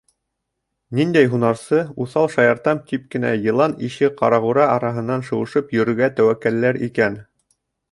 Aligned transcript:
Ниндәй 0.99 1.27
һунарсы 1.33 1.81
уҫал 2.05 2.25
шаяртам 2.37 2.81
тип 2.93 3.05
кенә 3.17 3.35
йылан 3.45 3.77
ише 3.89 4.11
ҡарағура 4.23 4.67
араһынан 4.79 5.27
шыуышып 5.31 5.77
йөрөргә 5.79 6.13
тәүәккәлләр 6.17 6.85
икән? 6.91 7.23